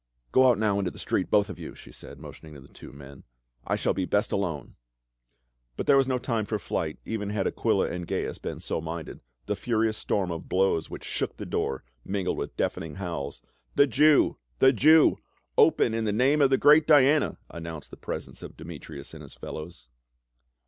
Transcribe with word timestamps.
"Go 0.31 0.47
out 0.47 0.57
now 0.57 0.79
into 0.79 0.89
the 0.89 0.97
street, 0.97 1.29
both 1.29 1.47
of 1.47 1.59
you," 1.59 1.75
she 1.75 1.91
said, 1.91 2.17
motioning 2.17 2.55
tp 2.55 2.61
the 2.63 2.67
two 2.73 2.91
men." 2.91 3.23
I 3.67 3.75
shall 3.75 3.93
be 3.93 4.05
best 4.05 4.31
alone." 4.31 4.75
But 5.77 5.85
there 5.85 5.95
was 5.95 6.07
no 6.07 6.17
time 6.17 6.45
for 6.45 6.57
flight, 6.57 6.97
even 7.05 7.29
had 7.29 7.45
Aquila 7.45 7.87
and 7.91 8.07
Gains 8.07 8.39
been 8.39 8.59
so 8.61 8.81
minded, 8.81 9.19
the 9.45 9.55
furious 9.55 9.99
storm 9.99 10.31
of 10.31 10.49
blow.* 10.49 10.81
which 10.81 11.03
shook 11.03 11.37
the 11.37 11.45
door, 11.45 11.83
mingled 12.03 12.37
with 12.39 12.57
deafening 12.57 12.95
howls," 12.95 13.43
The 13.75 13.85
Jew! 13.85 14.37
the 14.57 14.73
Jew! 14.73 15.19
Open 15.55 15.93
in 15.93 16.05
the 16.05 16.11
name 16.11 16.41
of 16.41 16.49
the 16.49 16.57
great 16.57 16.87
Diana!" 16.87 17.37
announced 17.51 17.91
the 17.91 17.95
presence 17.95 18.41
of 18.41 18.57
Demetrius 18.57 19.13
and 19.13 19.21
his 19.21 19.35
fellows. 19.35 19.87